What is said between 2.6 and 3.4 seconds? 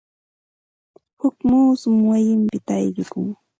ayqikun.